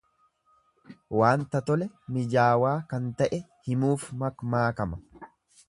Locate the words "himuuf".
3.69-4.09